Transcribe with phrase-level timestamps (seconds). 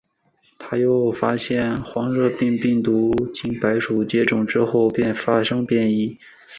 [0.57, 6.17] 他又发现黄热病病毒经白鼠接种之后便发生变异。